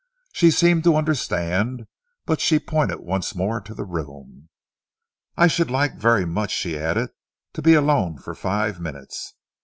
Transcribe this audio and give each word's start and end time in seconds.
She 0.33 0.49
seemed 0.49 0.83
to 0.85 0.95
understand 0.95 1.85
but 2.25 2.41
she 2.41 2.57
pointed 2.57 3.01
once 3.01 3.35
more 3.35 3.61
to 3.61 3.75
the 3.75 3.85
room. 3.85 4.49
"I 5.37 5.45
should 5.45 5.69
like 5.69 5.93
very 5.95 6.25
much," 6.25 6.49
she 6.49 6.75
added, 6.75 7.11
"to 7.53 7.61
be 7.61 7.75
alone 7.75 8.17
for 8.17 8.33
five 8.33 8.79
minutes. 8.79 9.35